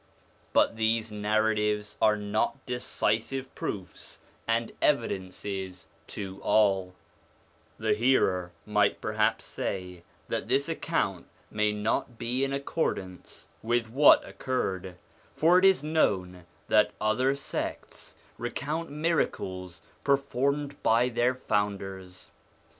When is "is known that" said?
15.65-16.93